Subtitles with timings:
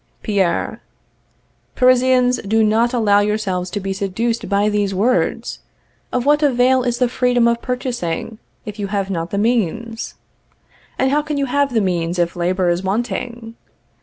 [0.23, 0.81] Pierre.
[1.75, 5.59] Parisians, do not allow yourselves to be seduced by these words.
[6.11, 10.15] Of what avail is the freedom of purchasing, if you have not the means?
[10.97, 13.53] and how can you have the means, if labor is wanting?